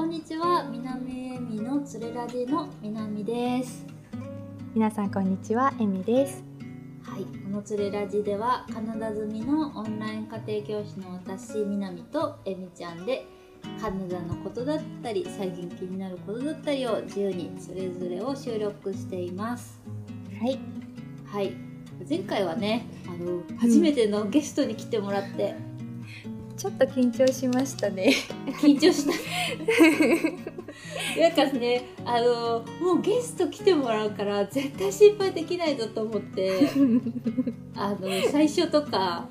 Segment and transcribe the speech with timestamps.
[0.00, 3.84] こんにちは南恵美のつれラジの南です。
[4.74, 6.42] 皆さんこんにちはえみです。
[7.02, 13.26] はいこのつれラジではカナダ済みのオンライン家庭教師の私南とえみちゃんで
[13.78, 19.82] カナダのことだったり最近気になることだったりを自由にそれぞれを収録しています。
[20.40, 20.58] はい。
[21.26, 21.52] はい。
[22.08, 25.56] 前回はねあの初めてのゲストに来てもらって、
[26.60, 28.12] ちょっと緊張しましたね。
[28.60, 29.12] 緊張した。
[31.18, 36.68] なんかねあのもうゲスト来てもらうから絶対心配できないぞと思って
[37.74, 39.26] あの最初とか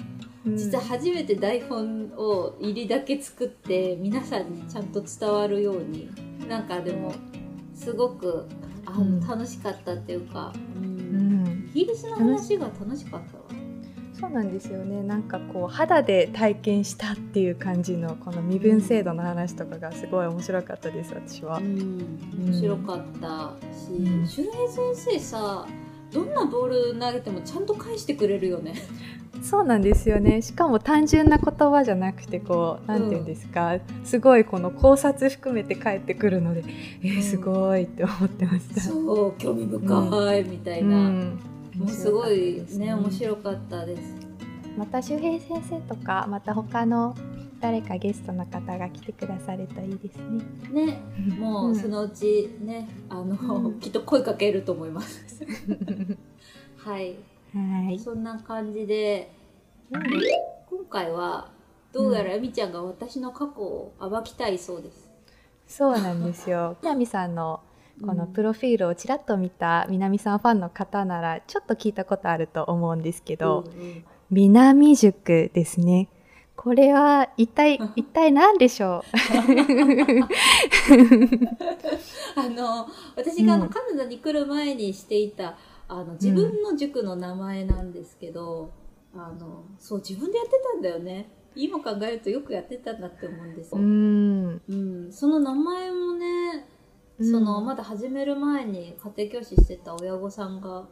[0.47, 6.09] 実は初めて台本を入りだけ作って皆さんにちゃんと伝わるように
[6.48, 7.13] なんかでも
[7.75, 8.48] すごく
[8.85, 9.20] あの、うん。
[9.20, 10.84] 楽しかったっていうか、うん。
[10.84, 11.70] うん。
[11.75, 13.59] イギリスの話が楽しかったわ。
[14.19, 15.01] そうなんですよね。
[15.01, 21.59] なんかこう肌で体験したっていう感じのこの身分制度の話とかがすごい面白かったです私は。
[21.59, 22.01] うん、
[22.37, 24.27] 面白かったし、うん。
[24.27, 24.45] 先
[24.93, 25.65] 生さ
[26.11, 28.73] どんなボール投げてもちゃんと返してくれるよね。
[29.41, 30.41] そうなんですよね。
[30.41, 36.65] しかも単純な言葉じゃなくてこうなんていうんですか、すごいこの考察含めて返ってくるので
[37.01, 41.39] えー、すごいって思ってました、そう興味深いみたいな、うん
[41.80, 44.02] もうすごいね面い白かったです。
[44.77, 47.16] また周平先生とかまた他の
[47.62, 50.44] 誰かゲストの方が来てくださるといいですね。
[50.85, 51.02] ね
[51.40, 55.46] もうそのうちね、あの、うんきっと声かけると思います。
[56.77, 57.16] はい、
[57.54, 57.98] はい。
[57.98, 59.32] そんな感じで
[59.90, 61.50] 今回は
[61.94, 65.09] どうやらえみちゃんが私の過去を暴きたいそうです。
[65.66, 66.75] そうなんですよ。
[66.81, 67.62] 南さんの
[68.01, 73.66] このプロロフィールをちらっと見た南さんファンの方ならちょっと聞いたことあると思うんですけど、
[74.29, 76.07] 南塾ですね。
[76.55, 79.01] これは一体 一体何でしょ
[82.35, 82.85] あの
[83.16, 85.57] 私があの、うんカナダに来る前にしていた
[85.88, 88.71] あの自分の塾の名前なんですけど、
[89.15, 93.79] あのそう自分でやってたんだよね今考えるとよくやってたんだって思うんですう。
[93.79, 94.61] よ、ん。
[94.69, 96.78] うん、その名前もねうん
[97.22, 100.88] そのまだ始める前に家庭教師してた親御さんが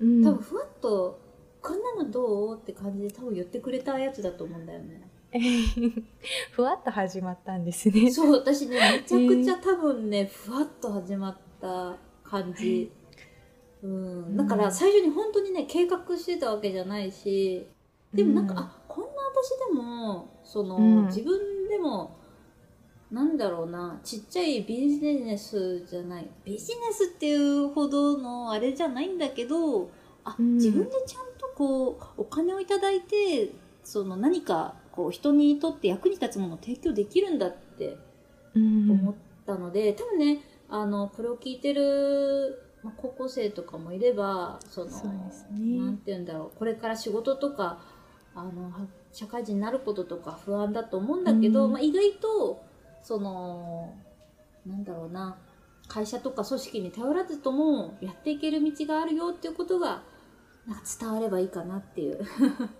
[0.00, 0.24] うん。
[0.24, 1.20] 多分ふわっと
[1.62, 5.08] 「こんなのどう?」って感じで多分言ってくれたやつだと思うんだよね。
[6.50, 8.10] ふわっと始まったんですね。
[8.10, 12.90] そう私ねめちゃくちゃ多分ねふわっと始まった感じ。
[13.82, 17.66] うん、だから最初に本当にね計画してたわけじゃないし。
[18.12, 18.58] でもなんか、うん。
[18.58, 21.06] あこんな私でもその、うん。
[21.06, 22.18] 自分でも
[23.10, 26.30] なんだろうなちっちゃいビジネスじゃない。
[26.44, 29.90] ビジネスっていうほどのあれじゃないんだけど
[30.24, 30.54] あ、うん。
[30.54, 33.50] 自分でちゃんとこうお金をいただいて
[33.82, 37.96] その何かこう人にとって役に立つものを提供できるんだって
[38.54, 38.90] うん。
[38.90, 39.14] 思っ
[39.46, 45.12] たので、多分ねあのこれを聞いてる、まあ、高校生とかもいればそのそね。
[45.80, 47.80] なんて言うんだろうこれから仕事とか
[48.36, 51.72] あのは社会人になることとか不安だと思うんだけど、うん。
[51.72, 52.62] まあ、意外と
[53.02, 53.94] その
[54.66, 55.38] なんだろうな。
[55.88, 60.04] 会社とか組織に頼らずともやっていける道があるよっていうことが
[61.00, 62.20] 伝わればいいかなっていう。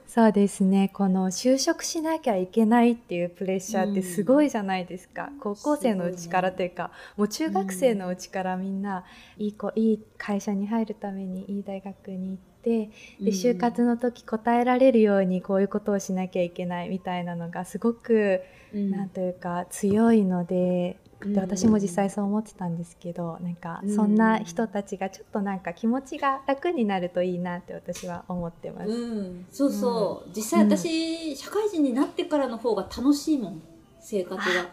[0.06, 0.90] そうですね。
[0.92, 9.04] この就職しなきゃいけないっていうプレッシャーってすごいじゃないですか、高校生のうちからというか、もう中学生のうちからみんな、
[9.38, 12.90] いい子いい会社に入るためにいい大学に行って
[13.20, 18.90] で就活の時答えられるようにこういうことをしなきゃいけないみたいなのがすごく、うん。
[18.90, 20.98] なんというか強いので。
[21.22, 23.96] うんで私も実際そう思ってたんですけどなんかうん。
[23.96, 28.90] そんな人たちがちょっとなんか気持ちが楽になるといいなって私は思ってます。
[28.90, 33.62] うん、そうそう、実際私、社会人になってからの方が楽しいもん
[34.00, 34.70] 生活が、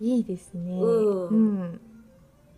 [0.00, 0.82] いいですね。
[0.82, 1.28] うん。
[1.28, 1.80] うん。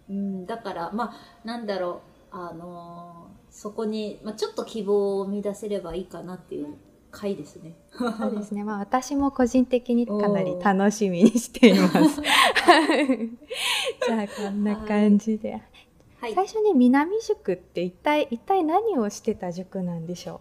[0.09, 2.09] うん、だからまあなんだろう。
[2.31, 6.77] あのーそこに、まあ、ちょっと希望を見出せればいいかなっていう
[7.11, 8.65] 回ですねそうですね。
[8.65, 12.21] まあ私も個人的にかなり楽しみにしています。
[14.07, 15.53] じゃあこんな感じで。
[15.53, 15.59] は
[16.29, 20.41] い最初に南塾って一体一体何をしてた塾なんでしょ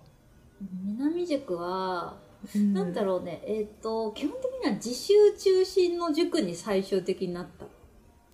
[0.83, 2.17] 南塾は、
[2.55, 2.57] う。
[2.57, 7.65] うんなんだろうねえっ、と基本的には自習中心の塾に最終的になった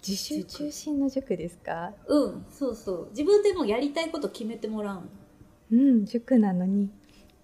[0.05, 1.91] 自習中心の塾ですか？
[2.07, 5.03] うんそうそう自分でもやりたいこと決めてもらうの
[5.71, 6.89] うん塾なのに。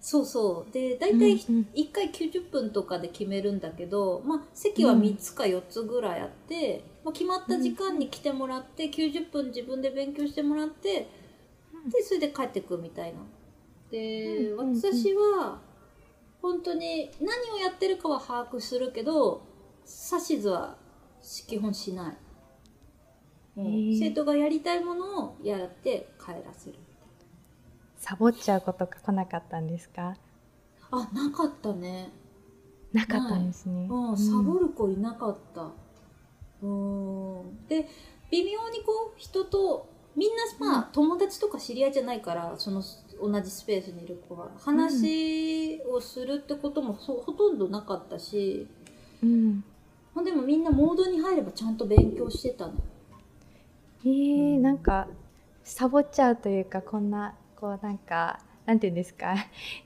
[0.00, 0.72] そうそう。
[0.72, 1.68] で大体うんうん。
[1.74, 13.20] 1回90分とかで決めるんだけど、まあ、席は3つか4つぐらいあって、まあ、決まった時間に来てもらって90分自分で勉強してもらってでそれで帰ってくみたいな。
[13.90, 14.76] で、うんうんうん。
[14.76, 15.60] 私は
[16.40, 19.42] 本当に何をやってるかは把握するけど
[20.20, 20.76] 指図は
[21.46, 22.16] 基本しない。
[23.98, 26.78] 生徒がやりたいものをやって帰らせる
[28.00, 30.16] サボっちゃうことが来なかったんですか？
[30.90, 32.10] あなかったね
[32.92, 33.86] なかったんですね。
[33.88, 35.68] うん、サボる子いなかった。
[36.62, 37.66] うん。
[37.68, 37.88] で、
[38.32, 42.82] 微妙にこう、人と、みんな、まあ、友達とか知り合いじゃないから、その、
[43.22, 48.66] 同じスペースにいる子は、話をするってことも、そうほとんどなかったし、
[49.22, 49.62] うん。
[50.12, 52.74] まあ、でもみんなモードに入ればちゃんと勉強してたの。
[54.04, 55.06] えー、なんか
[55.62, 59.34] サボっちゃうというかこんなこうなんかなんていうんですか？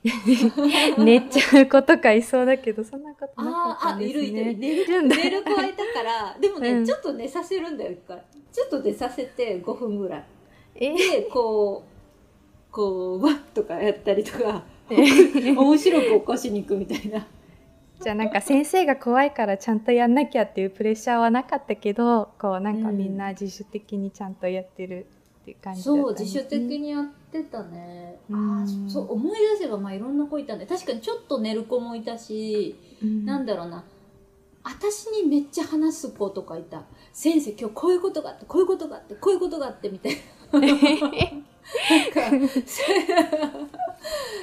[0.97, 4.33] 寝ちゃう子とかいそうだけどそんなことなかったですいるいる。
[4.33, 4.53] ね。
[4.53, 8.21] 寝る、寝る子はいたから、 でもね、うんちょっと寝させるんだよ、一回。
[8.51, 10.23] ちょっと寝させて5分ぐらい。
[10.75, 10.91] え？
[10.91, 11.83] ーで、こ
[12.69, 14.95] う、こう、わっとかやったりとか、え？
[14.95, 17.25] ー 面白く起こしに行くみたいな。
[18.01, 25.07] じゃあなんか先生が怖いからちゃんとやんなきゃっていうプレッシャーはなかったけどこうなんかみんな自主的にちゃんとやってる
[25.45, 28.19] っていう感じだったそう、自主的にやってたね。
[28.29, 33.83] うんああ、そう、思い出せば、まあ、いろんな子いたんで、確かにちょっと寝る子もいたし、うんなんだろうな。
[34.63, 36.81] 私にめっちゃ話す子とかいた。
[37.13, 40.13] 先生、今日こういうことがあって、こういうことがあって、こういうことがあって、みたい
[40.51, 40.59] な。
[40.59, 40.81] なんか、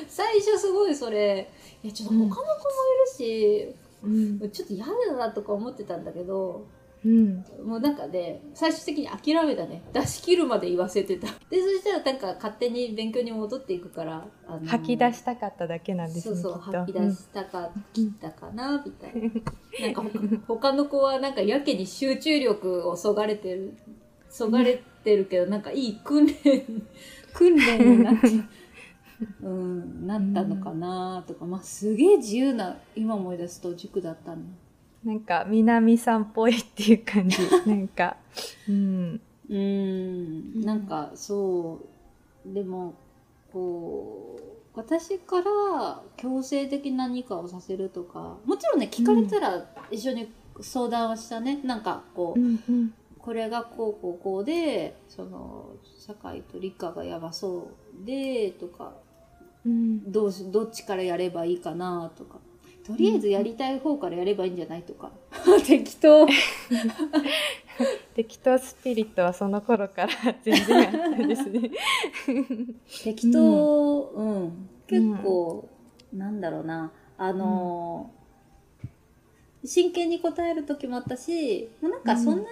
[0.07, 1.51] 最初すごいそれ、
[1.83, 2.45] いや、ちょっと他の子もい
[3.11, 6.65] るし、うんちょっと嫌だなとか思ってたんだけど、
[7.05, 9.83] うんもうなんかね、最終的に諦めたね。
[9.93, 11.27] 出し切るまで言わせてた。
[11.51, 19.87] で、そしたらなんか勝手に勉強に戻っていくから、あの吐き出したかっただけなんですねそうそう、吐き出したか、切ったかな、みたいな。
[19.87, 20.03] なんか
[20.47, 23.75] 他他の子はなんかやけに集中力をそがれてる、
[24.29, 26.35] そがれてるけど、なんかいい訓練、
[27.35, 28.29] 訓練になって、
[29.43, 34.43] うん、なったのかなとか、まあすげえ自由な、今思い出すと塾だったの。
[35.05, 37.39] なんか南さんっぽいっていう感じ。
[37.67, 38.17] なんか。
[38.69, 39.21] うん。
[39.49, 40.61] うーん。
[40.63, 41.81] なんかそ
[42.47, 42.95] うでも
[43.53, 44.43] こう
[44.75, 52.95] 私から強制的な何かをさせるとかもちろんね聞かれたら一緒に相談はしたね、なんかこう、うんうん。
[53.19, 57.71] これがこうこうこうでその社会と理科がやばそ
[58.03, 58.95] うでとか
[59.65, 60.11] うん。
[60.11, 62.39] どうしどっちからやればいいかなとか
[62.87, 65.11] とりあえずやりたい方からやればいいんじゃないとか。
[65.67, 66.27] 適当。
[68.15, 70.09] 適当スピリットはその頃から
[70.43, 71.71] 全然あったんですね。
[73.05, 75.69] 適当、うん、結構、
[76.13, 78.23] なんだろうな、あのー
[79.65, 82.47] 真剣に答える時もあったし、まあなんかそんなに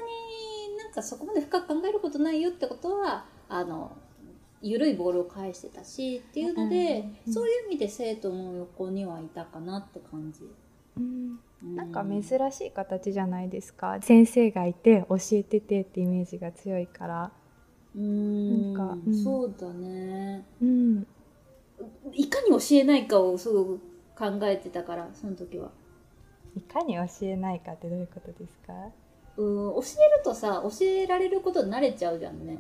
[0.78, 3.96] なんかそこまで深く考えることないよってことは、あの、
[4.62, 10.40] 緩いボールを返してたしっていうので、うんそういう意味で生徒の横にはいたかなって感じ。
[10.96, 11.38] うん。
[11.62, 12.22] うなんか珍
[12.52, 13.98] しい形じゃないですか。
[14.02, 17.32] 先生がいて教えててってイメージが強いから。
[17.94, 18.74] うーん。
[18.74, 19.24] なんかうん。
[19.24, 20.44] そうだね。
[20.60, 21.06] うん。
[22.12, 23.78] いかに教えないかをすごく
[24.18, 25.70] 考えてたから、その時は。
[26.56, 28.72] いかに教えないかってどういうことですか？
[29.36, 29.82] うん、教
[30.14, 32.58] えるとさ教えられることに慣れちゃうじゃんね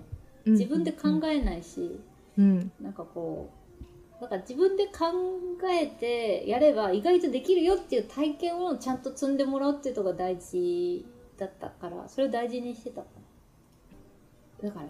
[0.50, 2.00] 自分で考えないし、
[2.38, 2.72] うん。
[2.80, 3.50] なんかこ
[4.18, 5.12] うなんか自分で考
[5.70, 11.06] えてやれば意外とできるよっていう体験をちゃんと積んでもらうっていうのが大事
[11.38, 13.02] だったからそれを大事にしてた。
[14.62, 14.86] だから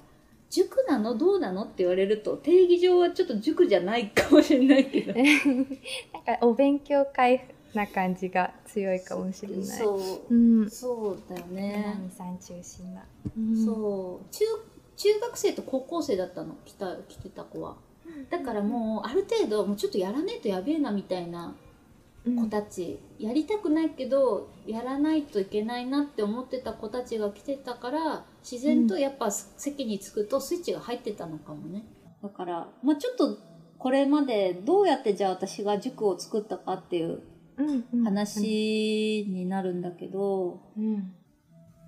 [0.50, 5.14] 塾なのどうなのって言われると定義上はちょっと塾じゃないかもしれないけど。
[5.14, 9.64] なんかお勉強会な感じが強いかもしれない。
[9.64, 10.34] そう。
[10.34, 10.68] うん。
[10.68, 13.04] そうだよね、南さん中心な。
[13.64, 14.34] そう。
[14.34, 14.44] 中
[15.00, 17.76] 中学生と高校生だったの来た来てた子は。
[18.28, 21.54] だからもうある程度もうちょっとやらねえとやべえなみたいな
[22.26, 22.36] うん。
[22.36, 31.86] 子たち、やりたくないけどやらないといけないなって思ってた子たちが来てたから自然とやっぱ席に着くとスイッチが入ってたのかもね。
[32.22, 33.38] だからまあちょっと
[33.78, 37.22] これまでどうやってじゃあ私が塾を作ったかっていう
[37.56, 38.04] うんうん。
[38.04, 41.14] 話になるんだけど、うん。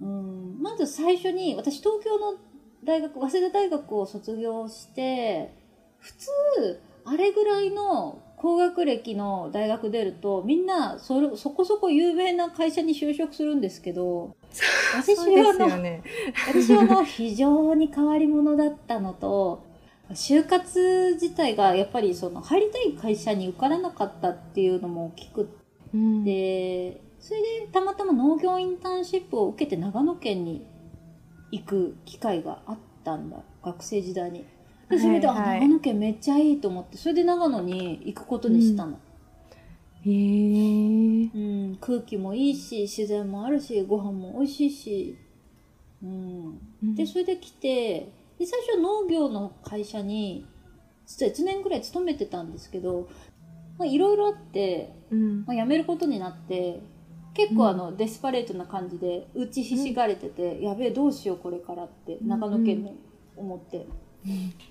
[0.01, 2.39] うん、まず最初に私東京の
[2.85, 5.53] 大学早稲田大学を卒業して
[5.99, 14.35] 普通あれぐらいの高学歴の大学出るとみんなそれそこそこ有名な会社に就職するんですけど
[14.95, 16.03] 私はあのね。
[16.49, 19.63] 私はあの非常に変わり者だったのと
[20.11, 25.49] 就活自体がやっぱりその入りたい会社に受からなかったっていうのも大きく
[25.95, 30.67] うんでそれでたまたま農業インターンシップを受けて長野県に
[31.53, 34.45] 行く機会があったんだ学生時代に。
[34.89, 35.37] でそれで、はい。
[35.37, 38.99] はいあ長野県めっちゃいいと思ってそれで長野に行くことにしたの、
[40.05, 41.31] へえ。
[41.35, 45.19] うん空気もいいし自然もあるしご飯も美味しいし。
[46.03, 46.95] うん、うん。
[46.97, 50.49] でそれで来てで最初農業の会社に
[51.07, 53.09] 実は1年ぐらい勤めてたんですけど
[53.79, 55.45] まあいろいろあって、うん。
[55.47, 56.81] まあ、辞めることになって
[57.35, 62.29] 結構あの、デスパレートな感じで打ちひしがれてて、やべえどうしようこれからってうん。
[62.29, 62.97] 長野県に
[63.37, 63.87] 思って、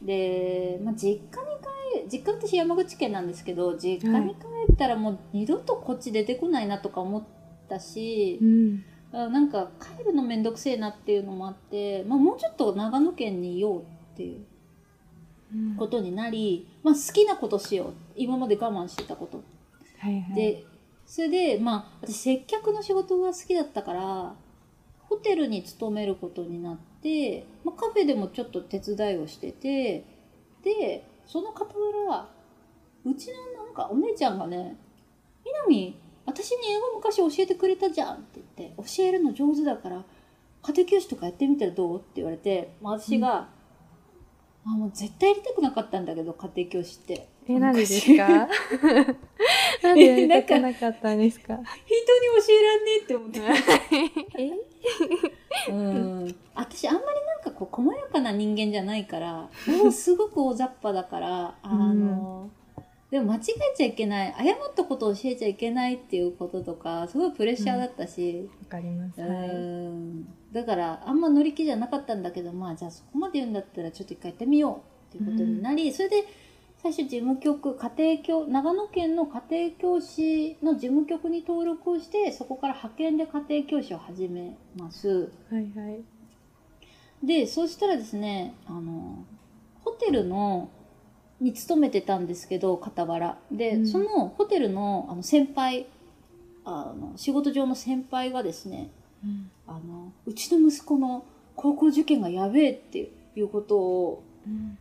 [0.01, 7.23] で、まあ、実家に帰実家私山口県なんですけど実家に帰ったらもう二度とこっち出てこないなとか思っ
[7.67, 8.83] たしう、ん。
[9.13, 13.83] あなんか帰るのめんどくせえなっていうのもあって、まあ、もうちょっと長野県にいようっ
[14.15, 14.45] ていう
[15.53, 15.75] うん。
[15.75, 17.93] ことになり、まあ、好きなことしよう。
[18.15, 19.43] 今まで我慢してたこと。
[19.99, 20.35] はいはい。
[20.35, 20.63] で
[21.11, 24.33] それでまあ私接客の仕事が好きだったから
[25.09, 30.05] ホテルに勤めることになって、まあ、カフェでもちょっと手伝いをしてて
[30.63, 31.65] でその傍
[32.09, 32.29] ら
[33.03, 33.27] うち
[33.57, 34.77] のなんかお姉ちゃんがね
[35.43, 40.05] 「みなみ私に英語昔教えてくれたじゃん」って言って「教えるの上手だから
[40.61, 43.49] 家庭教師とかやってみたらどう?」って言われて、まあ、私が、
[44.63, 47.27] あもう絶対やりたくなかったんだけど家庭教師って。
[47.48, 48.27] えなんでですか？
[49.83, 51.55] なんでやりたくなかったんですか？
[51.55, 51.63] 人に
[52.45, 53.39] 教えらんねえって思って。
[55.67, 55.71] え？
[55.71, 62.50] うん、私あんまりなんかこう細やかな人間じゃないから もうすごく大雑把だからあの、
[63.12, 63.39] でも間違
[63.74, 69.21] えちゃいけない謝ったことを教えちゃいけないっていうこととかすごいプレッシャーだったし、わかります。
[69.21, 69.48] うはい。
[69.50, 74.81] んだからあんま乗り気じゃなかったんだけどまあじゃあそこまで言うんだったらちょっと一回やってみよ
[75.12, 76.24] うっていうことになり、それで
[76.81, 85.31] 最初事務局家庭教長野県の家庭教師の事務局に登録をしてそこから派遣で家庭教師を始めます。
[85.51, 86.03] はいはい。
[87.23, 89.23] でそうしたらですねあの
[89.85, 90.69] ホテルの
[91.39, 93.38] に勤めてたんですけど傍ら。
[93.51, 93.88] で、うん。
[93.88, 95.85] そのホテルのあの先輩
[96.65, 98.89] あの仕事上の先輩がですね
[99.23, 99.51] うん。
[99.67, 104.79] あのうちの息子の高校受験がやべえっていうことをうん。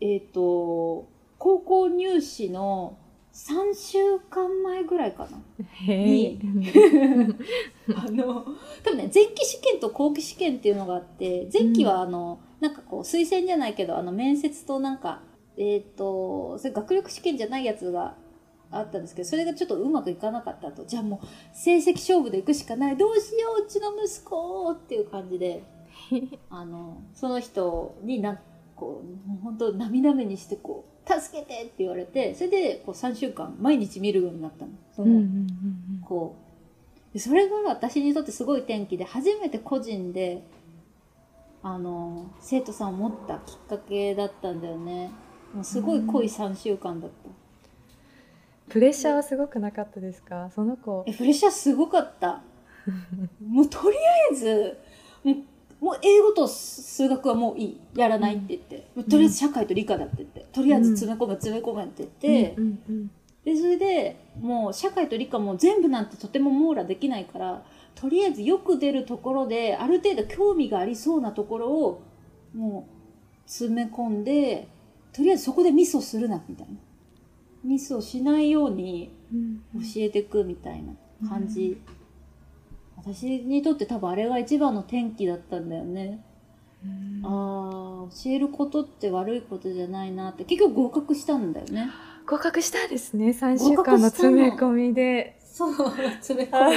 [0.00, 1.11] えっ、と
[1.42, 2.96] 高校入試の
[3.32, 5.42] 3週間前ぐらいかな。
[5.64, 6.38] へえ。
[7.96, 8.44] あの
[8.84, 15.22] 多分ね前期試験と後期試験っていうのがあって前期はあの、なんかこう推薦じゃないけどあの面接となんか
[15.56, 18.14] えっ、とそれ学力試験じゃないやつが
[18.70, 20.84] あったんですけどそれがちょっとうまくいかなかったと。
[20.84, 22.96] じゃあもう成績勝負でいくしかない。
[22.96, 25.64] どうしよううちの息子っていう感じで
[26.50, 28.40] あのその人にな
[28.76, 34.72] こう本当涙目にしてこう助けてって言われてそれでこう3週間毎日見るようになったの。
[34.94, 35.22] その
[36.06, 37.14] こう。
[37.14, 40.42] でそれが私にとってすごい転機で初めて個人で
[41.62, 45.10] あの生徒さんを持ったきっかけだったんだよね。
[45.54, 50.50] もうすごい濃い3週間だった、プレッシャーはすごくなかったですか？
[50.54, 51.04] その子。
[51.06, 52.42] えプレッシャーすごかった。
[53.46, 54.00] もうとりあ
[54.32, 54.78] えず
[55.92, 57.80] もう英語と数学はもういい。
[57.94, 60.46] やらないって言って、もうとりあえず社会と理科だって言って。
[60.50, 63.10] とりあえず詰め込む詰め込むって言って、うんうん
[63.44, 67.64] でそれでもう社会と理科も全部なんてとても網羅できないから
[67.96, 72.02] とりあえずよく出るところである程度興味がありそうなところを
[72.54, 74.68] もう詰め込んで
[75.12, 76.74] とりあえずそこでミスをするなみたいな。
[77.64, 79.60] ミスをしないようにうん。
[79.74, 80.92] 教えていくみたいな
[81.28, 81.80] 感じ、
[83.04, 86.24] 私にとって多分あれが一番の転機だったんだよね、
[86.84, 87.20] うん。
[87.24, 90.44] ああ教えることって悪いことじゃないなって。
[90.44, 91.90] 結局合格したんだよね。
[92.26, 93.30] 合格したんですね。
[93.30, 94.10] 3週間の。
[94.10, 96.70] 詰め込みでそう詰め込ん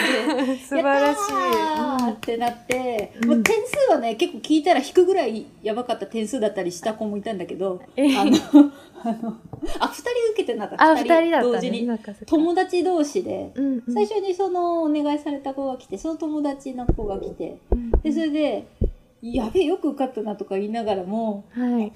[0.48, 0.58] で。
[0.60, 3.30] 素晴らしやったーいってなって、うん。
[3.30, 8.32] もう点数はね結構聞いたら引くぐらいやばかった点数だったりした子もいたんだけどえあの
[9.02, 9.38] あの
[9.80, 10.02] あ2人
[10.32, 10.84] 受けてなかった。
[10.92, 11.54] あ二人だったね。
[11.54, 11.90] 同時に。
[12.26, 13.94] 友達同士でうんうん。
[13.94, 18.68] 最初にそのお願いされた子が来てその友達の子が来てうんでそれで
[19.24, 21.92] 「やべえよく受かったな」とか言いながらもはい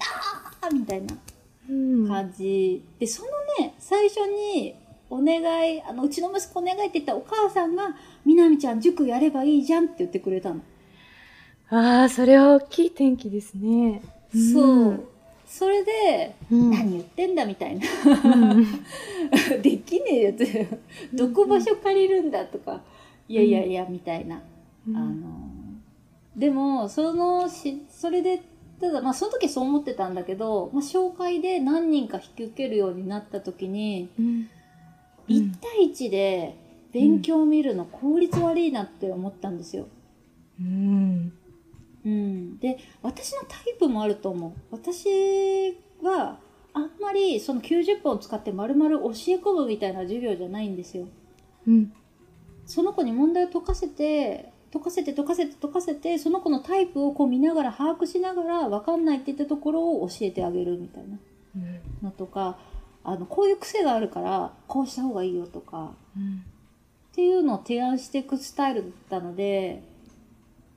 [0.62, 1.14] あーみたいな
[1.68, 2.08] うん。
[2.08, 2.82] 感じ。
[2.98, 4.74] でそのね最初に
[5.10, 5.42] お願
[5.74, 10.60] いあのうちの息子お願いって言ったお母さんが「みなみちゃん塾やればいいじゃん」って言ってくれたの。
[11.68, 14.02] ああそれは大きい転機ですね。
[14.32, 15.04] そう。
[15.46, 17.86] それで、うん何言ってんだみたいな。
[18.24, 18.66] うん。
[19.62, 20.68] できねえよって
[21.12, 22.82] どこ場所借りるんだとか、
[23.28, 24.42] いやいやいやみたいな、
[24.88, 24.96] うん。
[24.96, 25.50] あの
[26.36, 28.42] でもそのしそれで
[28.80, 34.48] ただまあその時そう思ってたんだけど、まあ、紹介で何人か引き受けるようになった時にうんうん
[35.30, 36.56] 1対1で
[36.92, 39.86] 勉強を見るの効率悪いなって思ったんですよ。
[40.60, 41.32] うん。
[42.04, 44.52] うん、で私のタイプもあると思う。
[44.70, 46.38] 私は
[46.72, 51.06] あんまりその90分を使って丸々教え込むみたいな授業じゃないんですよ。
[51.66, 51.92] うん。
[52.66, 61.18] その子に問題を解かせて溶かせて溶かせて溶かせてその子のタイプをこう見ながら把握しながら分かんないって言ったところを教えてあげるみたいな
[61.56, 62.58] うんのとか
[63.04, 66.44] あのこういう癖があるからこうした方がいいよとかうん
[67.10, 69.82] っていうのを提案していくスタイルだったので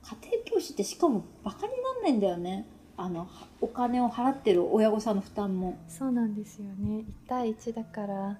[0.02, 2.66] 家庭教師ってしかもバカになんないんだよね。
[2.96, 3.26] あのは
[3.60, 5.78] お金を払ってる親御さんの負担も。
[5.88, 7.04] そうなんですよね。
[7.26, 8.38] 1対1だから、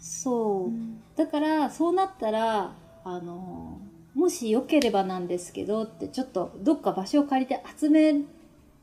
[0.00, 1.00] そう、うん。
[1.16, 2.72] だからそうなったら
[3.04, 3.78] あの
[4.14, 8.14] もしよければなんですけどってちょっとどっか場所を借りて集め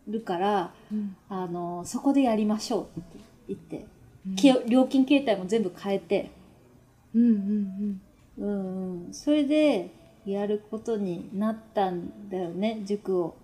[0.07, 1.17] るからうん。
[1.27, 3.85] あのそこでやりましょうって言って、
[4.27, 4.35] うん。
[4.35, 6.31] き料金形態も全部変えて、
[7.13, 8.01] うんうん
[8.39, 9.01] うん。
[9.07, 9.89] うん、それで
[10.25, 13.35] やることになったんだよね塾を。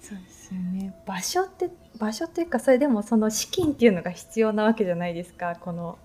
[0.00, 0.94] そうですよね。
[1.06, 5.98] 場所って場所っていうかそれでもその資金っていうのが必要なわけじゃないですかこの。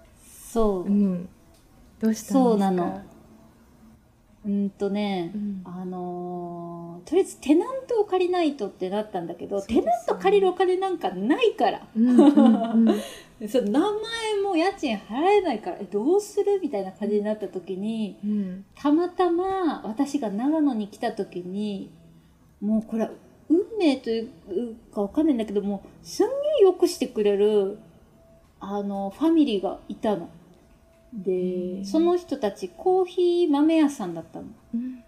[0.52, 1.30] そう、うん。
[2.02, 2.34] どうしたんですか？
[2.34, 3.02] そうなの。
[4.46, 5.62] うんとね、うん。
[5.64, 9.64] あのーとりあえずテナントを借りないとってなったんだけど、ね。
[9.68, 11.88] テナント借りるお金なんかないから。
[11.96, 12.96] うんうんうん
[13.50, 14.02] その何万
[14.38, 21.92] 円も家賃払えないからえどうするみたいな感じになった時にうんたまたま私が長野に来た時に
[22.62, 23.12] もうこれは
[23.50, 24.30] 運命という
[24.94, 27.78] かわかんないんだけどもすんげえよくしてくれる
[28.60, 30.30] あのファミリーがいたの。
[31.14, 34.48] でうんその人たちコーヒー豆屋さんだったの。
[34.74, 35.04] うん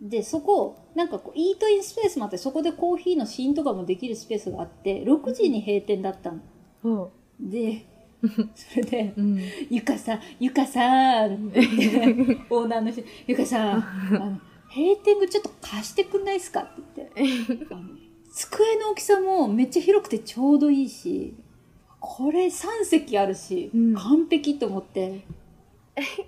[0.00, 6.40] でそこなんかこうイートインスペースもあってそこでコーヒーの試飲とかもできるスペースがあって6時に閉店だったの。
[6.84, 7.10] おう
[7.42, 7.84] で
[8.54, 11.58] それでうん「ゆかさんゆかさん」っ て
[12.50, 13.84] オーナーの人「ゆかさん
[14.14, 14.40] あの
[14.74, 17.66] 閉店後ちょっと貸してくんないですか?」って言って。
[17.70, 17.82] あの
[18.34, 21.34] 机の大きさもめっちゃ広くてちょうどいいし
[22.02, 23.94] これ3席あるし、うん。
[23.94, 25.24] 完璧と思って。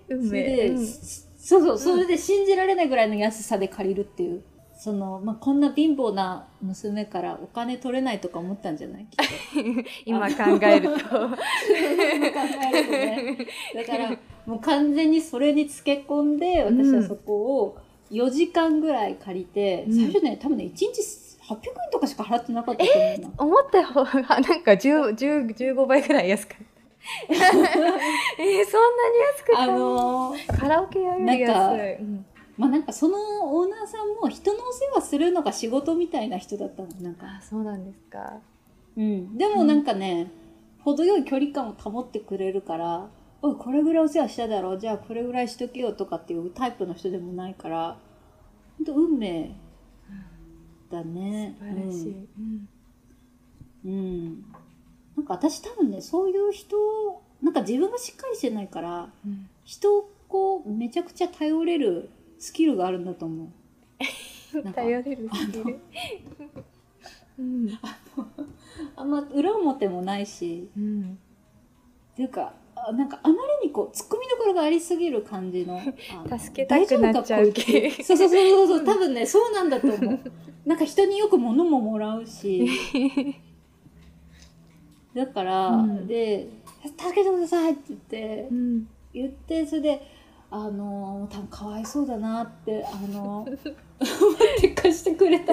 [0.09, 0.87] 運それで、命うん。
[0.87, 4.43] そうそうそれで信じられないぐらいの安さで借りるっていう。
[4.77, 9.07] そのまあ、こんな貧乏な娘からお金取れないとか思ったんじゃない？
[9.07, 9.89] きっと。
[10.05, 10.99] 今考えると。
[10.99, 11.29] 考
[12.73, 13.39] えるとね。
[13.75, 14.11] だから
[14.47, 17.79] もう完全にそれにつけ込んで私はそこを
[18.11, 19.95] 4時間ぐらい借りて、うん。
[19.95, 20.87] 最初ね多分ね1日
[21.49, 26.65] 800円とかしか払ってなかったと思うな、思った方がなんか10 10 15倍ぐらい安かった。
[27.35, 33.17] えー、そんなに安くあたのーカラオケ屋よりなんか安い、うんまあなんかその
[33.57, 38.41] オーナーさんも人のお世話するのが仕事みたいな人だったのなんか、あそうなんですか。
[38.97, 40.31] うん、でもなんかね、
[40.85, 43.09] 程よい距離感を保ってくれるから
[43.43, 47.99] おいこれぐらいお世話しただろうじゃあこれぐらいしとけよとかっていうタイプの人でもないから
[48.79, 49.51] 本当運命
[50.91, 51.57] だね。
[51.59, 52.69] 素晴らしい、うん
[53.85, 54.45] うん、うん。
[55.17, 56.77] なんか私多分ねそういう人
[57.43, 59.49] なんか自分がしっかりしてないからうん。
[59.65, 63.49] 人をこうめちゃくちゃ頼れるスキルがあるんだと思う。
[64.75, 65.81] 頼れるスキル。
[67.39, 67.69] うん。
[68.97, 71.19] あんま裏表もないしうん。
[72.13, 75.81] っていうかあなんかあまりにこうツッコミどころがありすぎる感じの
[76.39, 80.21] 助けたくなっちゃう大丈夫かこいつそうそうそうそうそう多分ねそうなんだと思う。
[80.65, 82.67] なんか人によく物ももらうし。
[85.15, 86.07] だから、うん。
[86.07, 86.49] で
[86.99, 88.89] 「助けてください」って言ってうん。
[89.13, 90.03] 言ってそれで
[90.57, 95.53] あの多分かわいそうだなってあの って貸してくれた。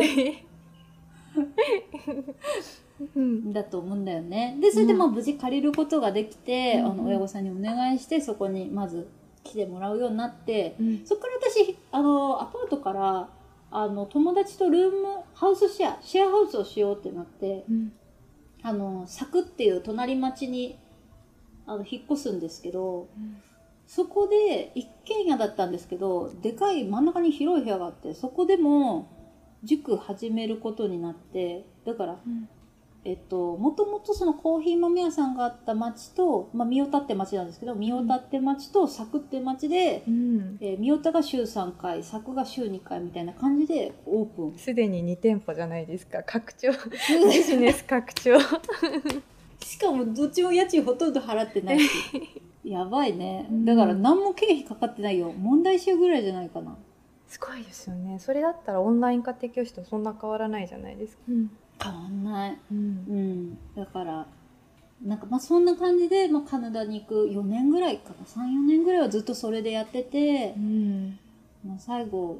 [3.15, 4.59] うんんだと思うんだよね。
[4.61, 6.85] でそれでまあ無事借りることができて、うん。
[6.85, 9.07] あの親御さんにお願いしてそこにまず
[9.43, 11.01] 来てもらうようになって、うん。
[11.03, 13.27] そこから私あのアパートから
[13.71, 17.91] あの友達とルームハウスシェアシェアハウスをしようってなってうん。
[18.61, 20.77] あの佐久っていう隣町に
[21.65, 23.07] あの引っ越すんですけど
[23.93, 29.11] そこで一軒家だったんですけどでかい真ん中に広い部屋があってそこでも
[29.63, 32.47] 塾始めることになってだからうん。
[33.03, 40.57] えっと、もともとそのコーヒー豆屋さんがあった町と、まあ、三代田って町なんですけど、三代田って町と佐久って町で、うん。
[40.61, 44.53] えー、三代田が週3回、佐久が週2回みたいな感じでオープン。
[44.55, 46.21] すでに2店舗じゃないですか。
[46.21, 46.69] 拡張。
[47.27, 48.37] ビジネス拡張。
[49.65, 51.89] しかもどっちも家賃ほとんど払ってないし。
[52.63, 53.53] やばいねう。
[53.53, 55.31] んだから何も経費かかってないよ。
[55.31, 56.77] 問題集ぐらいじゃないかな。
[57.27, 61.49] すごいですよねそれだったらオンライン家庭教師とそんな変わらないじゃないですかうん
[61.81, 62.57] 変わんない。
[62.71, 63.57] うんうん。
[63.75, 64.27] だから、
[65.03, 68.25] なんかまあそんな感じで、まあ、カナダに行く4年ぐらいかな。
[68.25, 71.19] 3、4年ぐらいはずっとそれでやってて、うん
[71.65, 72.39] まあ、最後、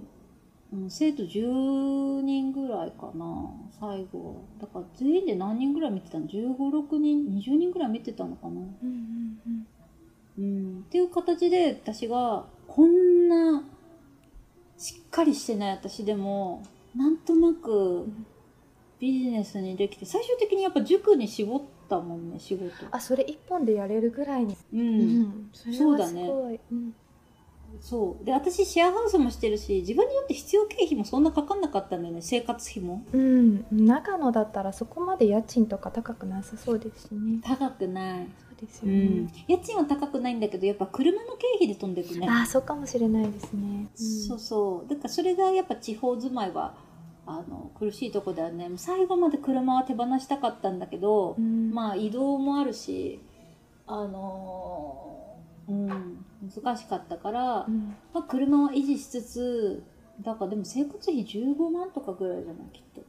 [0.73, 9.67] うん、生徒10人ぐらいかな最後だから全員で何人ぐらい見てたの？1 5 6人？20人ぐらい見てたのかな、うんうんうん、
[10.39, 13.63] っていう形で私がこんな
[14.77, 16.63] しっかりしてない私でも
[16.95, 18.07] なんとなく
[18.99, 22.71] ビジネスにできて最終的にやっぱ塾に絞ったもんね仕事。
[22.91, 26.95] あそれ一本でやれるぐらいに、うん、うん、それはすごい、うん。
[27.79, 28.25] そう。
[28.25, 33.03] で私シェアハウスもしてるし自分によって必要経費もそんなかかんなかったんだよね生活費も。
[33.11, 37.39] うん、長野だったらそこまで家賃とか高くなさそうですしね。
[37.43, 39.25] 高くない、そうですようん。
[39.25, 42.27] ね。、家賃は高くないんだけどやっぱ車の経費で飛んでくね。
[42.29, 43.87] ああ、そうかもしれないですね。
[43.95, 44.89] そうそう。
[44.89, 46.75] だからそれがやっぱ地方住まいは
[47.25, 48.69] あの苦しいとこだよね。
[48.77, 53.19] 最後まで車は手放したかったんだけど、うん、まあ移動もあるし
[53.87, 59.83] あのーうん難しかったから、うん、まあ、車は維持しつつ
[60.21, 63.01] だからでも生活費15万とかぐらいじゃないきっと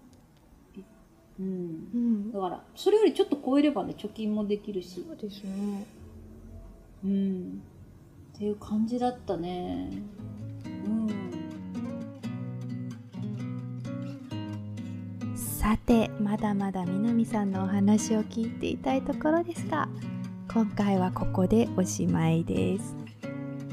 [1.42, 1.88] うん。
[1.92, 2.32] うん。
[2.32, 5.04] だ、からそれよりちょっと超えればね貯金もできるし。
[5.06, 5.84] そうですね。
[7.04, 7.62] うん。
[8.34, 9.90] っていう感じだったね。
[10.86, 11.08] うん。
[15.36, 19.88] さて、まだまだ南さんのお話を聞いていたいところですが、
[20.52, 22.96] 今回はここでおしまいです。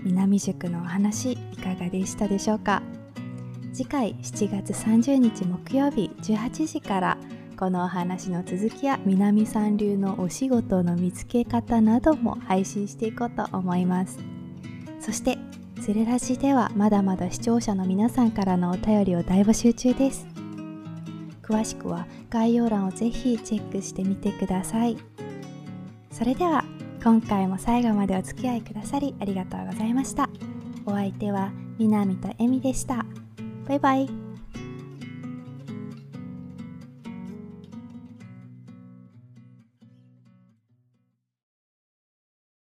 [0.04, 2.82] 南塾のお話いかがでしたでしょうか？
[3.74, 7.18] 次回7月30日木曜日18時から
[7.60, 14.17] このお話の続きや南さん流のお仕事の見つけ方なども配信していこうと思います。
[15.02, 15.38] そして
[15.82, 20.26] セレラジではまだまだ視聴者の皆さんからのお便りを大募集中です。
[21.43, 24.95] 詳しくは概要欄をぜひチェックしてみてください。
[26.12, 26.63] それでは
[27.04, 30.30] 今回も最後までお付き合いくださりありがとうございました。
[30.86, 33.06] お相手は南とえみでした。
[33.67, 34.29] バイバイ。